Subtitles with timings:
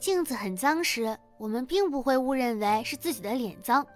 [0.00, 3.86] 镜子很脏时，我们并不会误认为是自己的脸脏。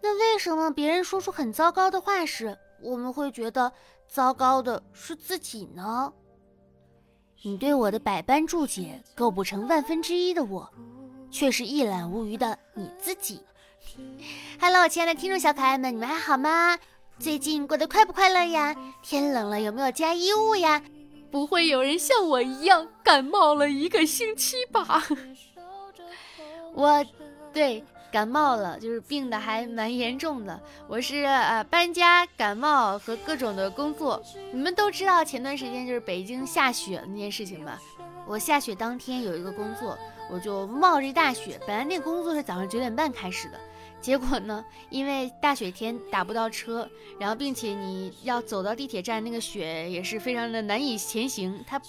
[0.00, 3.72] 那为什么别人说出很糟糕的话时，我们会觉得
[4.06, 6.12] 糟糕的是自己呢？
[7.42, 10.70] 你对我的百般注解构不成万分之一的我，
[11.30, 13.42] 却是一览无余的你自己。
[14.60, 16.78] Hello，亲爱的听众小可爱们，你们还好吗？
[17.18, 18.76] 最近过得快不快乐呀？
[19.02, 20.80] 天冷了有没有加衣物呀？
[21.30, 25.02] 不会有人像我一样感冒了一个星期吧？
[26.74, 27.04] 我，
[27.52, 27.84] 对。
[28.12, 30.58] 感冒了，就是病的还蛮严重的。
[30.88, 34.22] 我是呃搬家、感冒和各种的工作。
[34.52, 37.78] 你们都知道前段时间就是北京下雪那件事情吧？
[38.26, 39.98] 我下雪当天有一个工作，
[40.30, 41.60] 我就冒着大雪。
[41.66, 43.60] 本来那个工作是早上九点半开始的，
[44.06, 46.88] 结果呢，因为大雪天打不到车，
[47.18, 51.60] 然后并且你要走到地铁站，那个雪也是非常的难以前行。
[51.66, 51.82] 它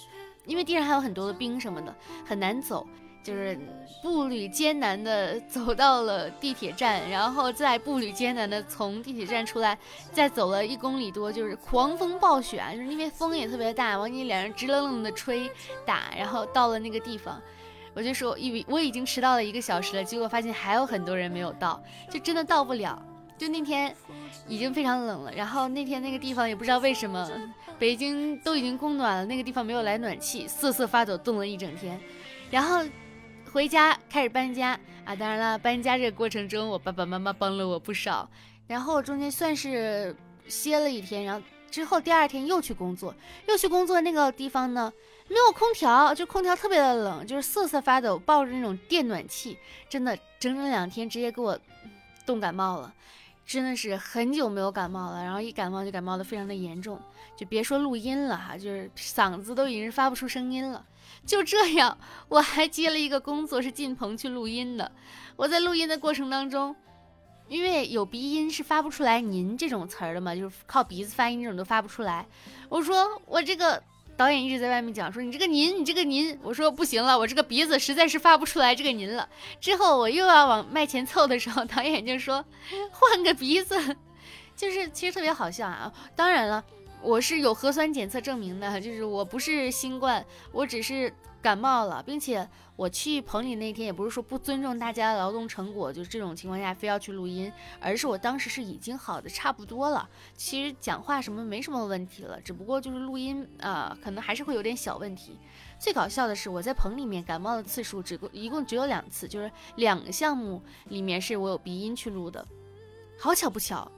[0.44, 1.94] 因为地上还有很多的冰什么的，
[2.26, 2.84] 很难走。
[3.22, 3.56] 就是
[4.02, 9.78] 步履艰难的走到了地铁站，然后再步履艰难的从地铁站出来，
[10.10, 15.48] 再走了一公里多，就是狂风暴雪啊，就是因为风也特别大，往你脸上直愣愣的吹
[15.86, 17.40] 打，然后到了那个地方，
[17.98, 23.02] 我就说，以为我已经迟到了一个小时了，结果发现还有很多人没有到，就真的到不了。
[23.36, 23.92] 就那天
[24.46, 27.28] 已经非常冷了，然后那天那个地方也不知道为什么，
[27.76, 32.00] 北京都已经供暖了，那个地方没有来暖气，瑟瑟发抖，冻了一整天，
[32.52, 32.84] 然后。
[33.50, 35.16] 回家开始搬家啊！
[35.16, 38.28] 当然了，搬家这个过程中，我爸爸妈妈帮了我不少。
[38.66, 40.14] 然后中间算是
[40.46, 43.14] 歇了一天，然后之后第二天又去工作，
[43.46, 44.92] 又去工作那个地方呢，
[45.28, 49.56] 没有空调，就空调特别的冷，就是瑟瑟发抖，抱着那种电暖气，
[49.88, 51.58] 真的整整两天直接给我
[52.26, 52.92] 冻感冒了，
[53.46, 55.22] 真的是很久没有感冒了。
[55.22, 57.00] 然后一感冒就感冒的非常的严重，
[57.36, 60.84] 就别说录音了哈，就是嗓子都已经发不出声音了。
[61.26, 61.96] 就这样，
[62.28, 64.90] 我还接了一个工作，是进棚去录音的。
[65.36, 66.74] 我在录音的过程当中，
[67.48, 72.26] 因为有鼻音是发不出来“您”这种词儿的嘛，就是靠鼻子发音这种都发不出来。
[72.68, 73.82] 我说我这个
[74.16, 79.28] 导演一直在外面讲说你这个“您”，你这个“您”，我说不行了，我这个鼻子实在是发不出来这个“您”了。
[79.60, 82.44] 之后我又要往麦前凑的时候，导演就说
[82.90, 83.96] 换个鼻子，
[84.54, 85.92] 就是其实特别好笑啊。
[86.14, 86.64] 当然了。
[87.02, 97.50] 我是有核酸检测证明的，就是我不是新冠，我只是感冒了，并且我去棚里那天也不是说不尊重大家的劳动成果，就是这种情况下非要去录音，
[97.80, 105.38] 而是我当时是已经好的差不多了，其实讲话什么没什么问题了，只不过就是录音啊，可能还是会有点小问题。
[105.78, 112.44] 最搞笑的是我在棚里面感冒的次数只一共只有两次，就是两个项目里面是我有鼻音去录的，
[113.16, 113.90] 好巧不巧，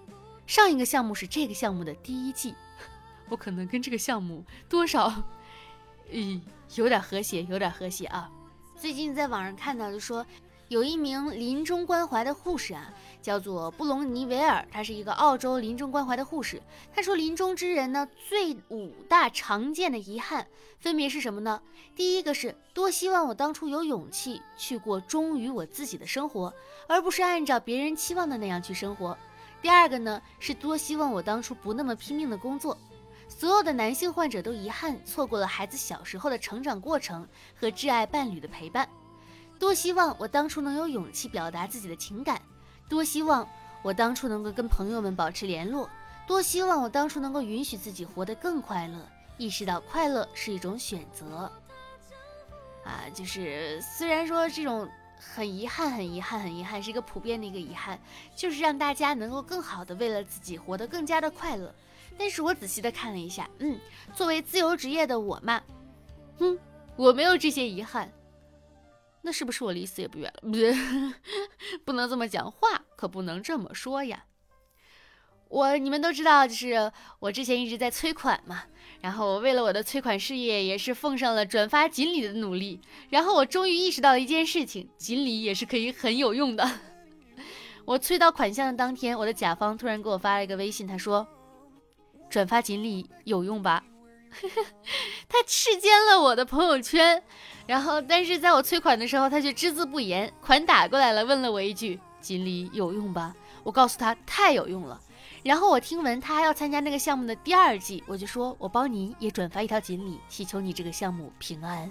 [0.50, 2.56] 上一个项目是这个项目的第一季。
[3.31, 5.22] 我可能跟这个项目多少，
[6.11, 6.43] 嗯，
[6.75, 8.28] 有点和谐，有点和谐啊。
[8.77, 10.27] 最近在网上看到，就说
[10.66, 16.60] 有一名临终关怀的护士啊，叫做布隆尼维尔，他是一个澳洲临终关怀的护士。
[16.93, 20.49] 他说，临终之人呢，最五大常见的遗憾
[20.81, 21.62] 分别是什么呢？
[21.94, 26.53] 第一个是多希望我当初有勇气去过忠于我自己的生活，
[26.89, 29.16] 而不是按照别人期望的那样去生活。
[29.62, 32.76] 第二个呢，是多希望我当初不那么拼命的工作。
[33.28, 38.88] 所有的男性患者都遗憾错过了孩子小时候的成长过程和挚爱伴侣的陪伴，
[39.59, 42.43] 多希望我当初能有勇气表达自己的情感，
[42.88, 43.48] 多希望
[43.82, 45.88] 我当初能够跟朋友们保持联络，
[46.27, 48.98] 多希望我当初能够允许自己活得更快乐，
[49.38, 51.50] 意识到快乐是一种选择。
[52.84, 54.88] 啊，就是虽然说这种
[55.21, 58.01] 很遗憾、很遗憾、很遗憾是一个普遍的一个遗憾，
[58.35, 61.73] 就是让大家能够更好的为了自己活得更加的快乐。
[62.19, 63.79] 但是我仔细的看了一下，嗯，
[64.15, 65.63] 作为自由职业的我嘛，
[66.39, 66.59] 哼，
[66.97, 68.11] 我没有这些遗憾，
[69.23, 70.41] 那是不是我离死也不远了？
[70.43, 70.57] 不，
[71.85, 74.25] 不能这么讲话，可不能这么说呀。
[75.50, 78.62] 我你们都知道，就是我之前一直在催款嘛，
[79.03, 82.81] 然后我为了我的催款事业，也是奉上了转发锦鲤的努力，
[83.11, 86.71] 然后我终于意识到了一件事情，锦鲤也是可以很有用的。
[87.84, 91.27] 我催到款项的当天，我的甲方突然给我发了一个微信，他说。
[92.30, 93.83] 转发锦鲤有用吧？
[95.28, 97.21] 他视奸了我的朋友圈，
[97.66, 100.33] 然后但是在我催款的时候，他却只字不言。
[100.41, 103.34] 款打过来了，问了我一句：“锦鲤有用吧？”
[103.65, 105.01] 我告诉他太有用了。
[105.42, 111.91] 然后我听闻他还要参加那个项目的第二季，我就说：“我帮你也转发一条锦鲤，祈求你这个项目平安。”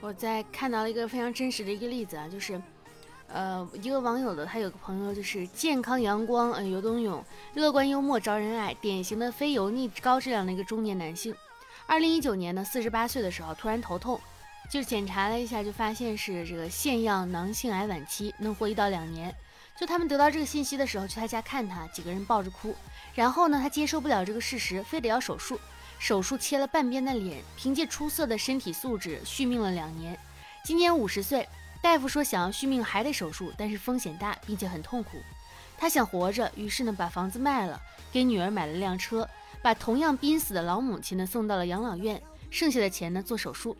[0.00, 2.60] 我在看到了一个非常真实的一个例子啊，就是。
[3.34, 7.24] 呃，一个网友的，他有个朋友就是健康阳光，呃，游冬泳，
[7.54, 11.34] 乐观幽默，招人爱，典型的非油腻高质量的一个中年男性。
[11.86, 14.20] 二零一九年呢，四十八岁的时候突然头痛，
[14.70, 19.34] 就检查了一下，就发现是这个腺样囊性癌晚期，能活一到两年。
[19.78, 22.74] 就他们得到这个信息的时候，去他家看他，几个人抱着哭。
[23.14, 25.58] 然后呢，他接受不了这个事实，非得要手术。
[25.98, 30.18] 手术切了半边的脸，凭借出色的身体素质续命了两年。
[30.64, 31.48] 今年五十岁，
[31.80, 35.18] 大夫说想要续命还得手术，但是风险大，并且很痛苦。
[35.76, 37.80] 他想活着，于是呢把房子卖了，
[38.12, 39.28] 给女儿买了辆车，
[39.62, 42.20] 把同样濒死的老母亲呢送到了养老院，
[42.50, 43.76] 剩下的钱呢做手术。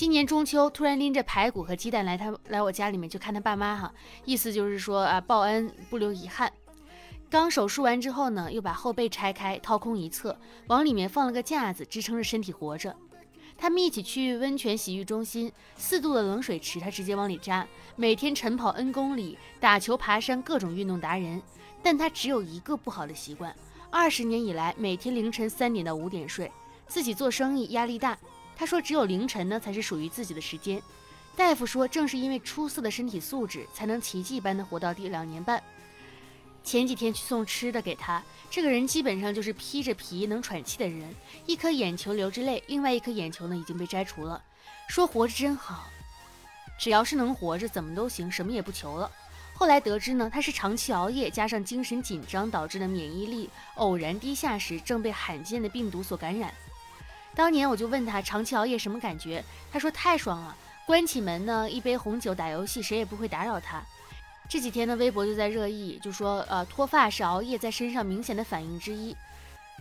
[0.00, 3.92] 今年中秋突然拎着排骨和鸡蛋来他来我家里面就看他爸妈哈，
[4.24, 6.50] 意思就是说啊报恩不留遗憾。
[7.28, 10.34] 刚手术完之后呢，又把后背拆开，掏空一侧，
[10.68, 12.96] 往里面放了个架子，支撑着身体活着。
[13.58, 17.68] 他们一起去温泉洗浴中心，四度的冷水池，他直接往里扎。
[17.94, 21.42] 每天晨跑 N 公里，打球、爬山，各种运动达人。
[21.82, 23.54] 但他只有一个不好的习惯，
[23.90, 26.50] 二十年以来，每天凌晨三点到五点睡。
[26.88, 28.18] 自己做生意压力大，
[28.60, 30.82] 他说只有凌晨呢才是属于自己的时间。
[31.34, 35.62] 大夫说，正是因为出色的身体素质，才能奇迹般的活到第两年半。
[36.62, 41.08] 前几天去送吃的给他，这个人基本上就是披着皮能喘气的人，
[41.46, 44.44] 一颗眼球流着泪，另外一颗眼球呢已经被摘除了。
[44.90, 45.86] 说活着真好，
[46.78, 49.10] 只要是能活着，怎么都行，什么也不求了。
[49.54, 56.52] 后来得知呢，他是长期熬夜加上精神紧张导致的免疫力偶然低下时，正被罕见的病毒所感染。
[57.34, 59.42] 当年我就问他长期熬夜什么感觉，
[59.72, 60.56] 他说太爽了，
[60.86, 63.82] 关起门呢，一杯红酒打游戏，谁也不会打扰他。
[64.48, 69.16] 这几天的微博就在热议，就说呃脱发是熬夜在身上明显的反应之一。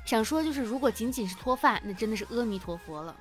[0.05, 3.15] 想说就是如果仅仅是脱发，那真的是阿弥陀佛了。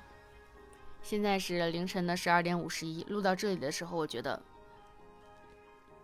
[1.01, 4.39] 现在是凌晨的十二点五十一，录到这里的时候，我觉得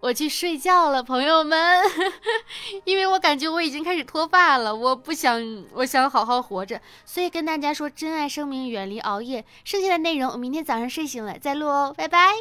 [0.05, 1.83] 我去睡觉了，朋友们，
[2.85, 9.43] 因为我感觉我已经开始脱发了，我不想，我想好好活着，所以跟大家说，珍爱生命，远离熬夜。
[9.63, 12.33] 剩下的内容我明天早上睡醒了再录哦，拜拜。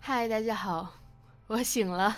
[0.00, 0.92] 嗨，大家好。
[1.46, 2.14] 我醒了，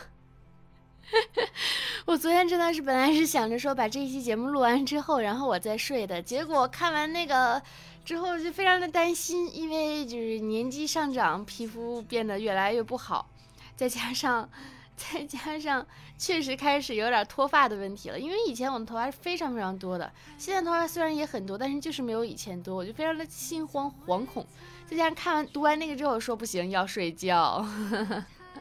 [2.07, 6.21] 我昨天真的是本来是想着说把这一期节目录完之后，然后我再睡的。
[6.21, 7.63] 结果看完那个
[8.05, 13.29] 之后就非常的担心，因为就是年纪上涨，皮肤变得越来越不好，
[13.77, 14.49] 再加上
[14.97, 15.85] 再加上
[16.17, 18.19] 确实开始有点脱发的问题了。
[18.19, 24.47] 因为以前我的头发是非常非常多的，现在头发虽然也很多，但是就是没有以前多，我就非常的心慌惶恐。
[24.87, 27.67] 再加上看完读完那个之后说不行要睡觉。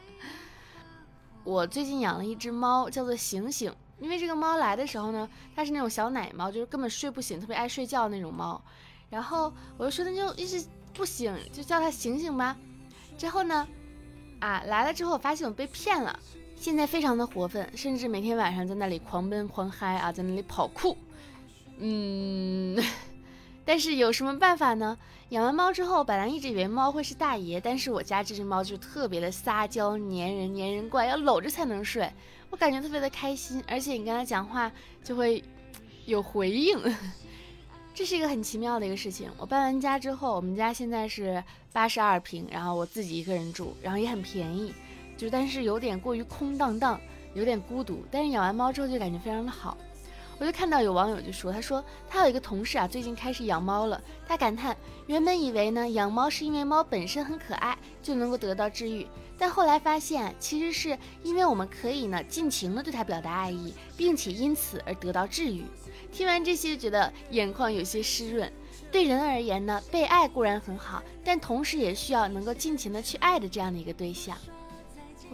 [1.44, 3.72] 我最近养了一只猫，叫做醒醒。
[4.00, 8.60] 因为这个猫来的时候呢，它是那种小奶猫，就是根本睡不醒，特别爱睡觉那种猫。
[9.08, 12.56] 然后我就说那就一直不醒，就叫它醒醒吧。
[13.16, 13.68] 之后呢，
[14.44, 16.18] 啊来了之后，发现我被骗了。
[16.56, 20.96] 现在非常的活泛，甚至每天晚上在那里狂奔狂嗨啊，在那里跑酷。
[21.78, 22.78] 嗯。
[23.66, 24.98] 但是有什么办法呢？
[25.30, 32.12] 养完猫之后，本来一直以为猫会是大爷，但是我家这只猫就特别的撒娇、粘人、粘人怪，要搂着才能睡，
[32.50, 33.64] 我感觉特别的开心。
[33.66, 34.70] 而且你跟它讲话
[35.02, 35.42] 就会
[36.04, 36.78] 有回应，
[37.94, 39.30] 这是一个很奇妙的一个事情。
[39.38, 41.42] 我搬完家之后，我们家现在是
[41.72, 44.74] 八十二平，然后我自己一个人住，然后也很便宜，
[45.16, 47.00] 就但是有点过于空荡荡，
[47.34, 48.04] 有点孤独。
[48.10, 49.78] 但是养完猫之后就感觉非常的好。
[50.40, 54.02] 我就看到有网友就说，他说他有一个同事啊，最近开始养猫了。
[54.26, 54.76] 他感叹，
[55.06, 59.06] 原本以为呢，养猫是因为猫本身很可爱就能够得到治愈，
[59.38, 65.64] 但后来发现，其实是因为我们可以呢尽情的对他表达爱意，并且因此而得到治愈。
[66.12, 68.52] 听完这些，觉得眼眶有些湿润。
[68.92, 74.36] 对人而言呢，被爱固然很好，但同时也需要能够尽情的去爱的这样的一个对象。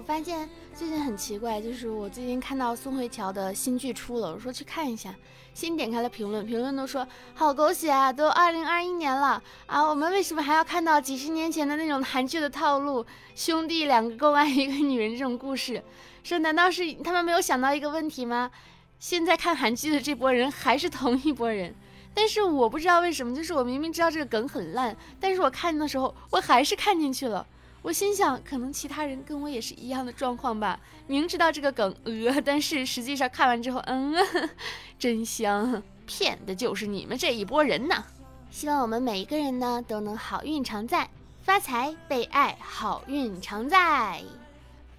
[0.01, 5.15] 我发现最近很奇怪，就是我最近看到宋慧乔的新剧出了，我说去看一下，
[5.53, 13.05] 先点开了评论，评论都说好狗血啊，都二零二一年了啊，我们为什么还要看到几十年前的那种韩剧的套路，
[13.35, 15.83] 兄弟两个够爱一个女人这种故事？
[16.25, 18.51] 说难道是他们没有想到一个问题吗？
[18.99, 21.75] 现在看韩剧的这波人还是同一波人，
[22.15, 27.47] 但是我不知道为什么，就是我明明知道这个梗很烂，但是我看的时候我还是看进去了。
[27.83, 30.79] 我心想，可能其他人跟我也是一样的状况吧。
[31.07, 34.15] 明知道这个梗，呃，但是实际上看完之后，嗯，
[34.99, 38.05] 真香，骗的就是你们这一波人呢。
[38.51, 41.09] 希望我们每一个人呢都能好运常在，
[41.43, 44.23] 发财被爱，好运常在。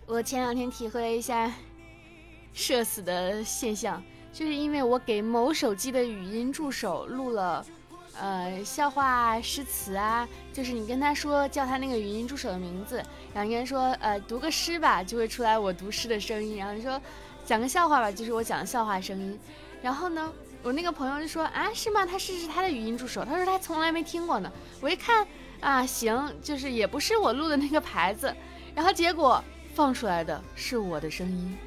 [0.07, 1.53] 我前两天体会了一下
[2.51, 4.01] 社死的现象，
[4.33, 7.63] 就是因为我给某手机的语音助手录了。
[8.19, 13.03] 呃，笑话、诗词啊，就是你跟他说叫他那个语音助手的名字，
[13.33, 16.57] 然后跟他说呃读个诗吧，就会出来我读诗的声音。
[16.57, 17.01] 然后你说
[17.45, 19.39] 讲个笑话吧，就是我讲的笑话声音。
[19.81, 22.05] 然后呢，我那个朋友就说啊是吗？
[22.05, 24.51] 他试试他的语音助手，他说他从来没听过呢。
[24.79, 25.25] 我一看，
[25.59, 28.35] 啊，行，就是也不是我录的那个牌子，
[28.75, 31.57] 然后结果放出来的是我的声音，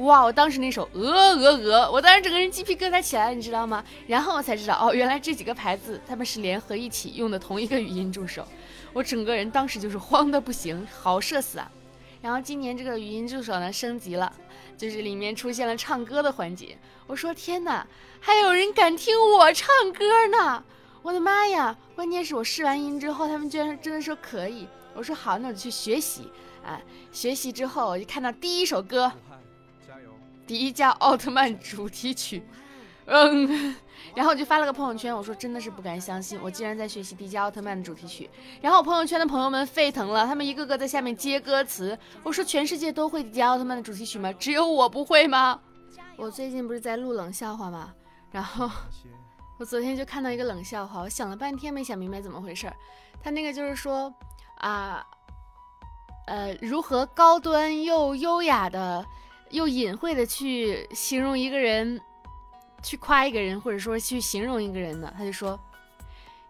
[0.00, 0.24] 哇！
[0.24, 3.84] 我当时那首鹅鹅鹅，我当时整个人鸡皮疙瘩起来了，你知道吗？
[4.06, 8.46] 然后我才知道，哦，原来这几个牌子他们是联合一起用的同一个语音助手，
[8.92, 11.70] 我整个人当时就是慌的不行，好社死啊！
[12.22, 14.32] 然后今年这个语音助手呢升级了，
[14.76, 16.76] 就是里面出现了唱歌的环节，
[17.06, 17.86] 我说天哪，
[18.20, 20.62] 还有人敢听我唱歌呢！
[21.02, 21.76] 我的妈呀！
[21.94, 24.66] 关键是我试完音之后，他们居然真的说可以。
[24.94, 26.30] 我说好，那我就去学习
[26.62, 26.80] 啊。
[27.10, 29.10] 学习之后，我就看到第一首歌，
[30.58, 32.42] 迪迦奥特曼主题曲，
[33.06, 33.76] 嗯。
[34.14, 38.28] 然后我就发了个朋友圈，我说真的是不敢相信，我竟然在学习迪迦奥特曼的主题曲。
[38.60, 41.96] 然后我朋友圈的朋友们沸腾了，他们一个个在下面接歌词。
[42.24, 44.32] 我说全世界都会迪迦奥特曼的主题曲吗？
[44.32, 45.60] 只有我不会吗？
[46.16, 47.92] 我最近不是在录冷笑话吗？
[48.32, 48.68] 然后。
[49.58, 52.74] 我昨天就看到一个冷笑话，我想了半天没想明白怎么回事儿。
[53.22, 54.10] 他那个就是说
[54.56, 55.06] 啊，
[56.26, 59.04] 呃，如何高端又优雅的、
[59.50, 62.00] 又隐晦的去形容一个人，
[62.82, 65.12] 去夸一个人，或者说去形容一个人呢？
[65.16, 65.58] 他就说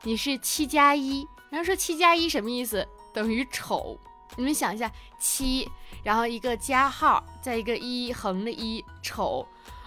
[0.03, 2.87] 你是七加一，然后说七加一什么意思？
[3.13, 3.99] 等于丑。
[4.37, 5.69] 你们想一下，七，
[6.05, 9.45] 然后一个加号，再一个一横的一，丑。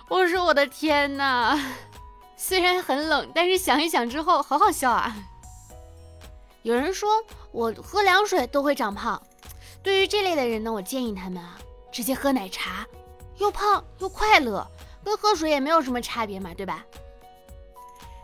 [0.10, 1.58] 我说我的天哪！
[2.36, 5.16] 虽然很冷，但是想一想之后，好好笑啊！
[6.64, 7.10] 有人说
[7.54, 9.22] 我喝凉水都会长胖，
[9.82, 11.58] 对于这类的人呢，我建议他们啊，
[11.90, 12.86] 直接喝奶茶，
[13.38, 14.66] 又胖又快乐，
[15.04, 16.86] 跟喝水也没有什么差别嘛，对吧？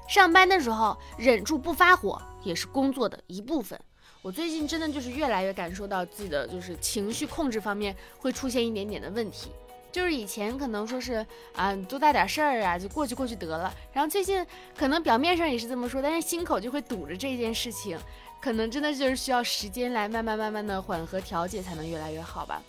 [0.08, 3.80] 上班的时候忍住不发火，也是工作的一部分。
[4.22, 9.52] 我最近真的就是越来越感受到自己的就是情绪控制方面会出现一点点的问题。
[9.92, 11.26] 就是以前可能说是
[11.56, 14.46] 啊多大点事儿啊就过去过去得了，然后最近
[14.78, 17.98] 可能表面上也是这么说，但是心口就会堵着这件事情，
[18.40, 22.62] 可能真的就是需要时间来慢慢慢慢的缓和调节才能越来越好吧。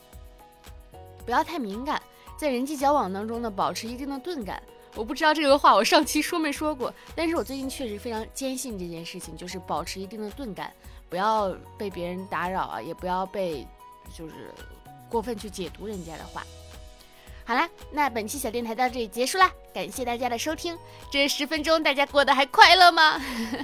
[1.26, 1.99] 不要太敏感，
[2.40, 4.62] 在人际交往当中呢保持一定的钝感。
[4.94, 10.72] 我不知道这个话我上期说没说过，但是我最近确实非常坚信这件事情，就是保持一定的钝感，
[11.10, 13.66] 不要被别人打扰啊，也不要被
[14.16, 14.54] 就是
[15.10, 16.42] 过分去解读人家的话。
[17.44, 20.74] 好啦，那本期小电台到这里结束啦，感谢大家的收听。
[21.12, 23.20] 这十分钟大家过得还快乐吗？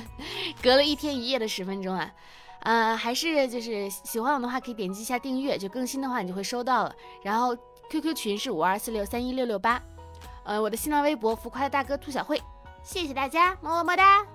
[0.63, 2.13] 隔了一天一夜的十分钟啊，
[2.61, 6.95] 呃，还是就是喜欢我的话可以点击一下订阅，就更新的话你就会收到了。
[7.23, 7.57] 然后
[7.91, 9.81] QQ 群是五二四六三一六六八，
[10.45, 12.41] 呃，我的新浪微博浮夸的大哥兔小慧，
[12.83, 14.27] 谢谢大家，么么哒。